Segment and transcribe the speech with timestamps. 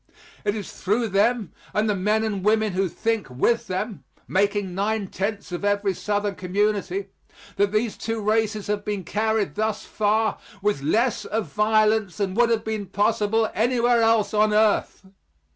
[0.43, 5.09] It is through them, and the men and women who think with them making nine
[5.09, 7.09] tenths of every Southern community
[7.57, 12.49] that these two races have been carried thus far with less of violence than would
[12.49, 15.05] have been possible anywhere else on earth.